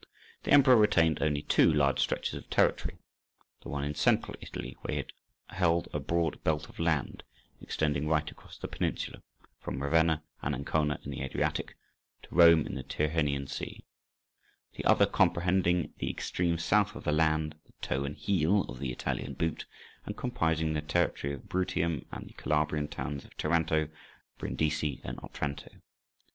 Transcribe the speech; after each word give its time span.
The 0.41 0.51
emperor 0.51 0.77
retained 0.77 1.21
only 1.21 1.43
two 1.43 1.71
large 1.71 1.99
stretches 1.99 2.33
of 2.33 2.49
territory, 2.49 2.97
the 3.61 3.69
one 3.69 3.83
in 3.83 3.93
Central 3.93 4.35
Italy, 4.41 4.75
where 4.81 4.97
he 4.97 5.05
held 5.49 5.89
a 5.93 5.99
broad 5.99 6.43
belt 6.43 6.67
of 6.67 6.79
land, 6.79 7.21
extending 7.61 8.07
right 8.07 8.31
across 8.31 8.57
the 8.57 8.67
peninsula, 8.67 9.21
from 9.59 9.79
Ravenna 9.83 10.23
and 10.41 10.55
Ancona 10.55 10.99
on 11.05 11.11
the 11.11 11.21
Adriatic, 11.21 11.77
to 12.23 12.29
Rome 12.31 12.65
on 12.65 12.73
the 12.73 12.81
Tyrrhenian 12.81 13.45
Sea; 13.47 13.83
the 14.73 14.85
other 14.85 15.05
comprehending 15.05 15.93
the 15.99 16.09
extreme 16.09 16.57
south 16.57 16.95
of 16.95 17.03
the 17.03 17.11
land—the 17.11 17.73
"toe" 17.83 18.03
and 18.03 18.15
"heel" 18.17 18.61
of 18.69 18.79
the 18.79 18.91
Italian 18.91 19.35
boot—and 19.35 20.17
comprising 20.17 20.73
the 20.73 20.81
territory 20.81 21.33
of 21.33 21.43
Bruttium 21.47 22.07
and 22.11 22.27
the 22.27 22.33
Calabrian(15) 22.33 22.89
towns 22.89 23.23
of 23.23 23.37
Taranto, 23.37 23.87
Brindisi, 24.39 24.99
and 25.03 25.19
Otranto. 25.19 25.69